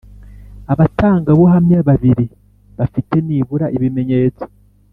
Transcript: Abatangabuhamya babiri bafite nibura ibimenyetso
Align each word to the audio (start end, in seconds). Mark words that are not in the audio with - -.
Abatangabuhamya 0.71 1.79
babiri 1.87 2.25
bafite 2.77 3.15
nibura 3.25 3.65
ibimenyetso 3.75 4.43